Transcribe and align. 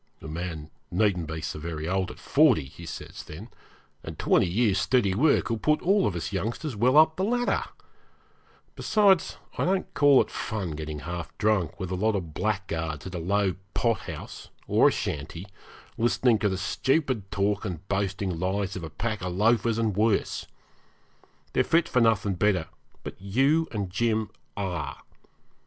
'A 0.19 0.27
man 0.27 0.71
needn't 0.89 1.27
be 1.27 1.41
so 1.41 1.59
very 1.59 1.87
old 1.87 2.09
at 2.09 2.17
forty,' 2.17 2.65
he 2.65 2.87
says 2.87 3.21
then, 3.25 3.49
'and 4.03 4.17
twenty 4.17 4.47
years' 4.47 4.79
steady 4.79 5.13
work 5.13 5.51
will 5.51 5.59
put 5.59 5.79
all 5.83 6.07
of 6.07 6.15
us 6.15 6.33
youngsters 6.33 6.75
well 6.75 6.97
up 6.97 7.15
the 7.17 7.23
ladder. 7.23 7.63
Besides, 8.75 9.37
I 9.59 9.63
don't 9.65 9.93
call 9.93 10.19
it 10.23 10.31
fun 10.31 10.71
getting 10.71 11.01
half 11.01 11.37
drunk 11.37 11.79
with 11.79 11.91
a 11.91 11.95
lot 11.95 12.15
of 12.15 12.33
blackguards 12.33 13.05
at 13.05 13.13
a 13.13 13.19
low 13.19 13.53
pothouse 13.75 14.49
or 14.65 14.87
a 14.87 14.91
shanty, 14.91 15.45
listening 15.99 16.39
to 16.39 16.49
the 16.49 16.57
stupid 16.57 17.29
talk 17.29 17.63
and 17.63 17.87
boasting 17.87 18.39
lies 18.39 18.75
of 18.75 18.83
a 18.83 18.89
pack 18.89 19.21
of 19.21 19.35
loafers 19.35 19.77
and 19.77 19.95
worse. 19.95 20.47
They're 21.53 21.63
fit 21.63 21.87
for 21.87 22.01
nothing 22.01 22.33
better; 22.33 22.69
but 23.03 23.21
you 23.21 23.67
and 23.69 23.91
Jim 23.91 24.31
are. 24.57 25.03